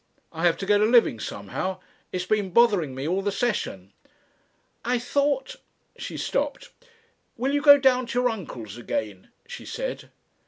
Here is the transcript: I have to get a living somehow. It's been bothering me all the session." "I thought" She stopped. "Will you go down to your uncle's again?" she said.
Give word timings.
I 0.31 0.47
have 0.47 0.57
to 0.57 0.65
get 0.65 0.81
a 0.81 0.85
living 0.85 1.19
somehow. 1.19 1.79
It's 2.11 2.25
been 2.25 2.49
bothering 2.49 2.95
me 2.95 3.07
all 3.07 3.21
the 3.21 3.31
session." 3.31 3.93
"I 4.83 4.97
thought" 4.97 5.57
She 5.99 6.17
stopped. 6.17 6.71
"Will 7.37 7.53
you 7.53 7.61
go 7.61 7.77
down 7.77 8.07
to 8.07 8.19
your 8.19 8.29
uncle's 8.29 8.77
again?" 8.77 9.29
she 9.47 9.63
said. 9.63 10.09